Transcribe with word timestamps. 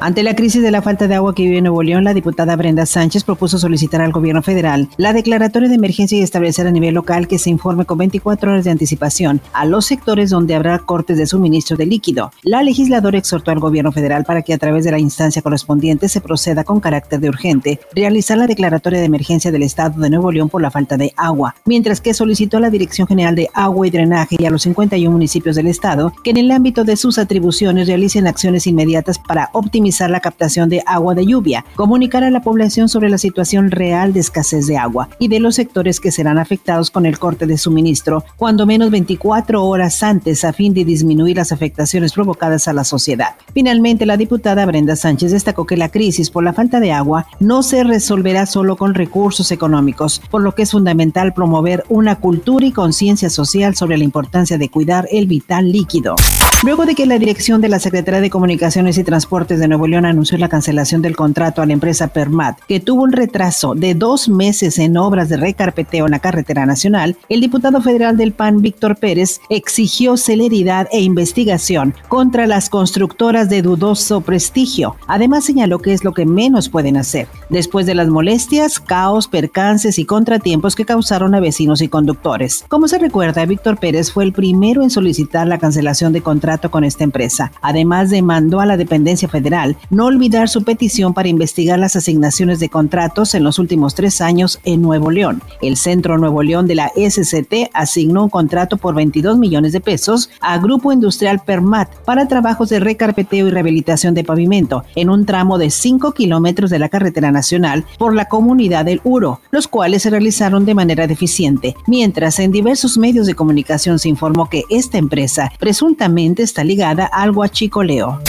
Ante 0.00 0.22
la 0.22 0.36
crisis 0.36 0.62
de 0.62 0.70
la 0.70 0.80
falta 0.80 1.08
de 1.08 1.16
agua 1.16 1.34
que 1.34 1.42
vive 1.42 1.60
Nuevo 1.60 1.82
León, 1.82 2.04
la 2.04 2.14
diputada 2.14 2.54
Brenda 2.54 2.86
Sánchez 2.86 3.24
propuso 3.24 3.58
solicitar 3.58 4.00
al 4.00 4.12
gobierno 4.12 4.42
federal 4.42 4.88
la 4.96 5.12
declaratoria 5.12 5.68
de 5.68 5.74
emergencia 5.74 6.16
y 6.16 6.22
establecer 6.22 6.68
a 6.68 6.70
nivel 6.70 6.94
local 6.94 7.26
que 7.26 7.38
se 7.38 7.50
informe 7.50 7.84
con 7.84 7.98
24 7.98 8.52
horas 8.52 8.64
de 8.64 8.70
anticipación 8.70 9.40
a 9.52 9.64
los 9.64 9.86
sectores 9.86 10.30
donde 10.30 10.54
habrá 10.54 10.78
cortes 10.78 11.18
de 11.18 11.26
suministro 11.26 11.76
de 11.76 11.86
líquido. 11.86 12.30
La 12.42 12.62
legisladora 12.62 13.18
exhortó 13.18 13.50
al 13.50 13.58
gobierno 13.58 13.90
federal 13.90 14.24
para 14.24 14.42
que 14.42 14.54
a 14.54 14.58
través 14.58 14.84
de 14.84 14.92
la 14.92 15.00
instancia 15.00 15.42
correspondiente 15.42 16.08
se 16.08 16.20
proceda 16.20 16.62
con 16.62 16.78
carácter 16.78 17.18
de 17.18 17.30
urgente 17.30 17.80
realizar 17.92 18.38
la 18.38 18.46
declaratoria 18.46 19.00
de 19.00 19.06
emergencia 19.06 19.50
del 19.50 19.64
estado 19.64 20.00
de 20.00 20.10
Nuevo 20.10 20.30
León 20.30 20.48
por 20.48 20.62
la 20.62 20.70
falta 20.70 20.96
de 20.96 21.12
agua, 21.16 21.56
mientras 21.64 22.00
que 22.00 22.14
solicitó 22.14 22.58
a 22.58 22.60
la 22.60 22.70
Dirección 22.70 23.08
General 23.08 23.34
de 23.34 23.48
Agua 23.52 23.88
y 23.88 23.90
Drenaje 23.90 24.36
y 24.38 24.46
a 24.46 24.50
los 24.50 24.62
51 24.62 25.10
municipios 25.10 25.56
del 25.56 25.66
estado 25.66 26.12
que 26.22 26.30
en 26.30 26.36
el 26.36 26.52
ámbito 26.52 26.84
de 26.84 26.96
sus 26.96 27.18
atribuciones 27.18 27.88
realicen 27.88 28.28
acciones 28.28 28.68
inmediatas 28.68 29.18
para 29.18 29.50
optimizar 29.52 29.87
la 29.88 30.20
captación 30.20 30.68
de 30.68 30.82
agua 30.86 31.14
de 31.14 31.26
lluvia, 31.26 31.64
comunicar 31.74 32.22
a 32.24 32.30
la 32.30 32.42
población 32.42 32.88
sobre 32.88 33.10
la 33.10 33.18
situación 33.18 33.70
real 33.70 34.12
de 34.12 34.20
escasez 34.20 34.66
de 34.66 34.76
agua 34.76 35.08
y 35.18 35.28
de 35.28 35.40
los 35.40 35.54
sectores 35.54 35.98
que 35.98 36.12
serán 36.12 36.38
afectados 36.38 36.90
con 36.90 37.06
el 37.06 37.18
corte 37.18 37.46
de 37.46 37.58
suministro, 37.58 38.24
cuando 38.36 38.66
menos 38.66 38.90
24 38.90 39.64
horas 39.64 40.02
antes 40.02 40.44
a 40.44 40.52
fin 40.52 40.74
de 40.74 40.84
disminuir 40.84 41.36
las 41.36 41.52
afectaciones 41.52 42.12
provocadas 42.12 42.68
a 42.68 42.72
la 42.72 42.84
sociedad. 42.84 43.34
Finalmente, 43.54 44.06
la 44.06 44.16
diputada 44.16 44.66
Brenda 44.66 44.96
Sánchez 44.96 45.32
destacó 45.32 45.66
que 45.66 45.76
la 45.76 45.88
crisis 45.88 46.30
por 46.30 46.44
la 46.44 46.52
falta 46.52 46.80
de 46.80 46.92
agua 46.92 47.26
no 47.40 47.62
se 47.62 47.84
resolverá 47.84 48.46
solo 48.46 48.76
con 48.76 48.94
recursos 48.94 49.50
económicos, 49.52 50.20
por 50.30 50.42
lo 50.42 50.54
que 50.54 50.62
es 50.62 50.70
fundamental 50.72 51.32
promover 51.32 51.84
una 51.88 52.16
cultura 52.16 52.66
y 52.66 52.72
conciencia 52.72 53.30
social 53.30 53.74
sobre 53.74 53.98
la 53.98 54.04
importancia 54.04 54.58
de 54.58 54.68
cuidar 54.68 55.08
el 55.10 55.26
vital 55.26 55.72
líquido. 55.72 56.16
Luego 56.64 56.86
de 56.86 56.96
que 56.96 57.06
la 57.06 57.20
dirección 57.20 57.60
de 57.60 57.68
la 57.68 57.78
Secretaría 57.78 58.20
de 58.20 58.30
Comunicaciones 58.30 58.98
y 58.98 59.04
Transportes 59.04 59.60
de 59.60 59.68
Nuevo 59.68 59.86
León 59.86 60.04
anunció 60.04 60.36
la 60.38 60.48
cancelación 60.48 61.02
del 61.02 61.14
contrato 61.14 61.62
a 61.62 61.66
la 61.66 61.72
empresa 61.72 62.08
Permat, 62.08 62.58
que 62.66 62.80
tuvo 62.80 63.04
un 63.04 63.12
retraso 63.12 63.76
de 63.76 63.94
dos 63.94 64.28
meses 64.28 64.80
en 64.80 64.96
obras 64.96 65.28
de 65.28 65.36
recarpeteo 65.36 66.06
en 66.06 66.10
la 66.10 66.18
carretera 66.18 66.66
nacional, 66.66 67.16
el 67.28 67.40
diputado 67.40 67.80
federal 67.80 68.16
del 68.16 68.32
PAN, 68.32 68.60
Víctor 68.60 68.96
Pérez, 68.96 69.40
exigió 69.50 70.16
celeridad 70.16 70.88
e 70.90 71.00
investigación 71.00 71.94
contra 72.08 72.48
las 72.48 72.70
constructoras 72.70 73.48
de 73.48 73.62
dudoso 73.62 74.20
prestigio. 74.22 74.96
Además 75.06 75.44
señaló 75.44 75.78
que 75.78 75.92
es 75.92 76.02
lo 76.02 76.12
que 76.12 76.26
menos 76.26 76.68
pueden 76.68 76.96
hacer, 76.96 77.28
después 77.50 77.86
de 77.86 77.94
las 77.94 78.08
molestias, 78.08 78.80
caos, 78.80 79.28
percances 79.28 79.96
y 80.00 80.04
contratiempos 80.04 80.74
que 80.74 80.84
causaron 80.84 81.36
a 81.36 81.40
vecinos 81.40 81.82
y 81.82 81.88
conductores. 81.88 82.64
Como 82.68 82.88
se 82.88 82.98
recuerda, 82.98 83.46
Víctor 83.46 83.78
Pérez 83.78 84.10
fue 84.10 84.24
el 84.24 84.32
primero 84.32 84.82
en 84.82 84.90
solicitar 84.90 85.46
la 85.46 85.58
cancelación 85.58 86.12
de 86.12 86.20
contrato 86.48 86.70
con 86.70 86.82
esta 86.82 87.04
empresa. 87.04 87.52
Además, 87.60 88.08
demandó 88.08 88.60
a 88.60 88.64
la 88.64 88.78
dependencia 88.78 89.28
federal 89.28 89.76
no 89.90 90.06
olvidar 90.06 90.48
su 90.48 90.62
petición 90.62 91.12
para 91.12 91.28
investigar 91.28 91.78
las 91.78 91.94
asignaciones 91.94 92.58
de 92.58 92.70
contratos 92.70 93.34
en 93.34 93.44
los 93.44 93.58
últimos 93.58 93.94
tres 93.94 94.22
años 94.22 94.58
en 94.64 94.80
Nuevo 94.80 95.10
León. 95.10 95.42
El 95.60 95.76
Centro 95.76 96.16
Nuevo 96.16 96.42
León 96.42 96.66
de 96.66 96.74
la 96.74 96.90
SCT 96.96 97.68
asignó 97.74 98.24
un 98.24 98.30
contrato 98.30 98.78
por 98.78 98.94
22 98.94 99.36
millones 99.36 99.72
de 99.72 99.82
pesos 99.82 100.30
a 100.40 100.56
Grupo 100.56 100.90
Industrial 100.90 101.38
Permat 101.44 101.94
para 102.06 102.28
trabajos 102.28 102.70
de 102.70 102.80
recarpeteo 102.80 103.48
y 103.48 103.50
rehabilitación 103.50 104.14
de 104.14 104.24
pavimento 104.24 104.84
en 104.96 105.10
un 105.10 105.26
tramo 105.26 105.58
de 105.58 105.68
5 105.68 106.12
kilómetros 106.12 106.70
de 106.70 106.78
la 106.78 106.88
carretera 106.88 107.30
nacional 107.30 107.84
por 107.98 108.14
la 108.14 108.24
comunidad 108.24 108.86
del 108.86 109.02
Uro, 109.04 109.42
los 109.50 109.68
cuales 109.68 110.00
se 110.00 110.08
realizaron 110.08 110.64
de 110.64 110.74
manera 110.74 111.06
deficiente, 111.06 111.76
mientras 111.86 112.38
en 112.38 112.52
diversos 112.52 112.96
medios 112.96 113.26
de 113.26 113.34
comunicación 113.34 113.98
se 113.98 114.08
informó 114.08 114.48
que 114.48 114.62
esta 114.70 114.96
empresa 114.96 115.52
presuntamente 115.58 116.37
está 116.42 116.64
ligada 116.64 117.06
al 117.06 117.30
huachicoleo. 117.30 118.20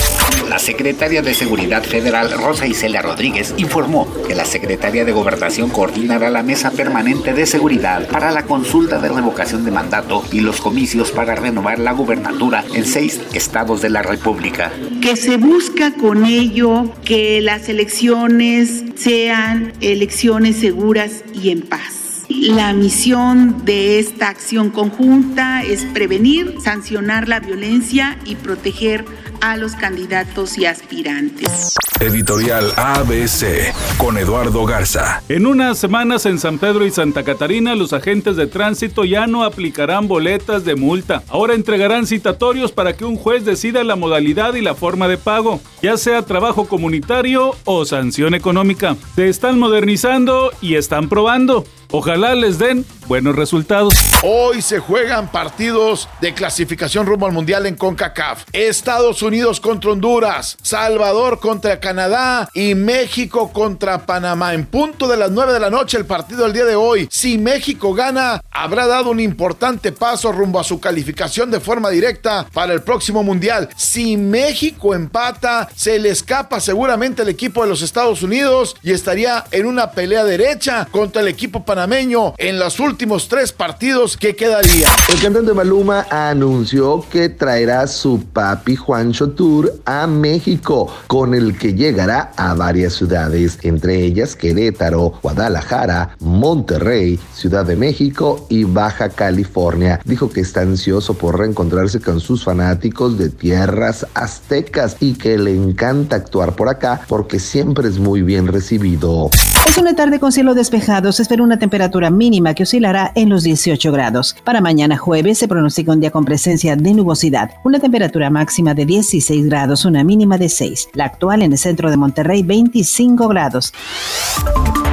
La 0.49 0.57
secretaria 0.57 1.21
de 1.21 1.35
Seguridad 1.35 1.83
Federal, 1.83 2.31
Rosa 2.31 2.65
Isela 2.65 3.03
Rodríguez, 3.03 3.53
informó 3.57 4.07
que 4.27 4.33
la 4.33 4.45
secretaria 4.45 5.05
de 5.05 5.11
Gobernación 5.11 5.69
coordinará 5.69 6.31
la 6.31 6.41
mesa 6.41 6.71
permanente 6.71 7.33
de 7.33 7.45
seguridad 7.45 8.07
para 8.07 8.31
la 8.31 8.43
consulta 8.43 8.99
de 8.99 9.09
revocación 9.09 9.63
de 9.63 9.71
mandato 9.71 10.23
y 10.31 10.39
los 10.39 10.59
comicios 10.59 11.11
para 11.11 11.35
renovar 11.35 11.77
la 11.77 11.91
gubernatura 11.91 12.63
en 12.73 12.85
seis 12.85 13.21
estados 13.33 13.81
de 13.81 13.91
la 13.91 14.01
República. 14.01 14.71
Que 15.01 15.15
se 15.15 15.37
busca 15.37 15.93
con 15.93 16.25
ello 16.25 16.91
que 17.05 17.41
las 17.41 17.69
elecciones 17.69 18.85
sean 18.95 19.73
elecciones 19.81 20.57
seguras 20.57 21.23
y 21.33 21.51
en 21.51 21.61
paz. 21.61 21.98
La 22.29 22.73
misión 22.73 23.65
de 23.65 23.97
esta 23.97 24.29
acción 24.29 24.69
conjunta 24.69 25.63
es 25.63 25.83
prevenir, 25.85 26.53
sancionar 26.63 27.27
la 27.27 27.39
violencia 27.39 28.19
y 28.23 28.35
proteger 28.35 29.03
a 29.41 29.57
los 29.57 29.73
candidatos 29.73 30.55
y 30.59 30.65
aspirantes. 30.67 31.73
Editorial 31.99 32.71
ABC 32.77 33.73
con 33.97 34.19
Eduardo 34.19 34.63
Garza. 34.65 35.23
En 35.27 35.47
unas 35.47 35.79
semanas 35.79 36.27
en 36.27 36.37
San 36.37 36.59
Pedro 36.59 36.85
y 36.85 36.91
Santa 36.91 37.23
Catarina 37.23 37.73
los 37.73 37.93
agentes 37.93 38.35
de 38.35 38.45
tránsito 38.45 39.05
ya 39.05 39.25
no 39.25 39.43
aplicarán 39.43 40.07
boletas 40.07 40.63
de 40.63 40.75
multa. 40.75 41.23
Ahora 41.29 41.55
entregarán 41.55 42.05
citatorios 42.05 42.71
para 42.71 42.93
que 42.93 43.05
un 43.05 43.15
juez 43.15 43.43
decida 43.43 43.83
la 43.83 43.95
modalidad 43.95 44.53
y 44.53 44.61
la 44.61 44.75
forma 44.75 45.07
de 45.07 45.17
pago, 45.17 45.61
ya 45.81 45.97
sea 45.97 46.21
trabajo 46.21 46.67
comunitario 46.67 47.55
o 47.65 47.85
sanción 47.85 48.35
económica. 48.35 48.95
Se 49.15 49.29
están 49.29 49.57
modernizando 49.57 50.51
y 50.61 50.75
están 50.75 51.09
probando. 51.09 51.65
Ojalá 51.91 52.35
les 52.35 52.59
den 52.59 52.85
buenos 53.07 53.35
resultados. 53.35 53.95
Hoy 54.21 54.61
se 54.61 54.77
juegan 54.77 55.31
partidos 55.31 56.07
de 56.21 56.35
clasificación 56.35 57.07
rumbo 57.07 57.25
al 57.25 57.31
Mundial 57.31 57.65
en 57.65 57.75
CONCACAF. 57.75 58.43
Estados 58.53 59.23
Unidos 59.23 59.59
contra 59.59 59.91
Honduras, 59.91 60.55
Salvador 60.61 61.39
contra 61.39 61.79
Canadá 61.79 62.47
y 62.53 62.75
México 62.75 63.51
contra 63.51 64.05
Panamá. 64.05 64.53
En 64.53 64.67
punto 64.67 65.07
de 65.07 65.17
las 65.17 65.31
9 65.31 65.51
de 65.51 65.59
la 65.59 65.71
noche 65.71 65.97
el 65.97 66.05
partido 66.05 66.43
del 66.43 66.53
día 66.53 66.65
de 66.65 66.75
hoy. 66.75 67.07
Si 67.09 67.39
México 67.39 67.95
gana, 67.95 68.43
habrá 68.51 68.85
dado 68.85 69.09
un 69.09 69.19
importante 69.19 69.91
paso 69.91 70.31
rumbo 70.31 70.59
a 70.59 70.63
su 70.63 70.79
calificación 70.79 71.49
de 71.49 71.59
forma 71.59 71.89
directa 71.89 72.45
para 72.53 72.73
el 72.73 72.83
próximo 72.83 73.23
Mundial. 73.23 73.67
Si 73.75 74.15
México 74.15 74.93
empata, 74.93 75.67
se 75.75 75.97
le 75.97 76.09
escapa 76.09 76.59
seguramente 76.59 77.23
el 77.23 77.29
equipo 77.29 77.63
de 77.63 77.69
los 77.69 77.81
Estados 77.81 78.21
Unidos 78.21 78.75
y 78.83 78.91
estaría 78.91 79.45
en 79.49 79.65
una 79.65 79.89
pelea 79.89 80.23
derecha 80.23 80.87
contra 80.91 81.23
el 81.23 81.27
equipo 81.27 81.65
panameño 81.79 82.33
en 82.37 82.59
los 82.59 82.81
últimos 82.81 83.29
tres 83.29 83.53
partidos 83.53 84.17
que 84.17 84.35
quedaría. 84.35 84.89
El 85.07 85.21
cantante 85.21 85.53
Maluma 85.53 86.05
anunció 86.09 87.05
que 87.09 87.29
traerá 87.29 87.87
su 87.87 88.21
papi 88.33 88.75
Juancho 88.75 89.29
Tour 89.29 89.75
a 89.85 90.05
México, 90.05 90.93
con 91.07 91.33
el 91.33 91.57
que 91.57 91.73
llegará 91.75 92.33
a 92.35 92.53
varias 92.53 92.95
ciudades, 92.95 93.59
entre 93.61 94.03
ellas 94.03 94.35
Querétaro, 94.35 95.13
Guadalajara, 95.21 96.17
Monterrey, 96.19 97.17
Ciudad 97.33 97.65
de 97.65 97.77
México 97.77 98.45
y 98.49 98.65
Baja 98.65 99.07
California. 99.07 100.01
Dijo 100.03 100.29
que 100.29 100.41
está 100.41 100.59
ansioso 100.59 101.13
por 101.13 101.39
reencontrarse 101.39 102.01
con 102.01 102.19
sus 102.19 102.43
fanáticos 102.43 103.17
de 103.17 103.29
tierras 103.29 104.05
aztecas 104.15 104.97
y 104.99 105.13
que 105.13 105.37
le 105.37 105.55
encanta 105.55 106.17
actuar 106.17 106.57
por 106.57 106.67
acá 106.67 106.99
porque 107.07 107.39
siempre 107.39 107.87
es 107.87 107.99
muy 107.99 108.21
bien 108.21 108.47
recibido. 108.47 109.29
Es 109.65 109.77
una 109.77 109.95
tarde 109.95 110.19
con 110.19 110.33
cielo 110.33 110.55
despejado. 110.55 111.13
Se 111.13 111.21
espera 111.21 111.41
una 111.41 111.57
temperatura 111.57 111.68
temperatura 111.69 112.09
mínima 112.09 112.55
que 112.55 112.63
oscilará 112.63 113.11
en 113.13 113.29
los 113.29 113.43
18 113.43 113.91
grados. 113.91 114.35
Para 114.43 114.59
mañana 114.59 114.97
jueves 114.97 115.37
se 115.37 115.47
pronostica 115.47 115.91
un 115.91 115.99
día 115.99 116.09
con 116.09 116.25
presencia 116.25 116.75
de 116.75 116.93
nubosidad, 116.95 117.51
una 117.63 117.79
temperatura 117.79 118.31
máxima 118.31 118.73
de 118.73 118.87
16 118.87 119.45
grados, 119.45 119.85
una 119.85 120.03
mínima 120.03 120.39
de 120.39 120.49
6. 120.49 120.89
La 120.93 121.05
actual 121.05 121.43
en 121.43 121.51
el 121.51 121.59
centro 121.59 121.91
de 121.91 121.97
Monterrey 121.97 122.41
25 122.41 123.27
grados. 123.27 123.71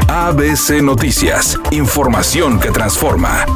ABC 0.09 0.83
Noticias, 0.83 1.59
información 1.71 2.61
que 2.61 2.71
transforma. 2.71 3.47